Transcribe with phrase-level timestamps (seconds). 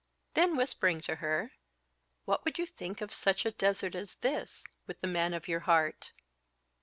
[0.33, 1.51] Then whispering to her,
[2.25, 5.59] "What would you think of such a desert as this, with the man of your
[5.59, 6.11] heart?"